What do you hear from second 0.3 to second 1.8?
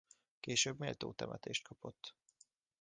Később méltó temetést